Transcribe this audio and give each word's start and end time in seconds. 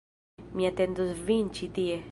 Mi 0.59 0.65
atendos 0.71 1.13
vin 1.29 1.55
ĉi 1.59 1.75
tie 1.79 2.05